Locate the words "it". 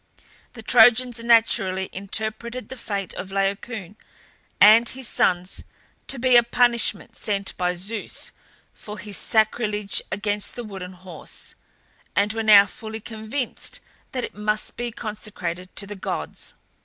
14.23-14.33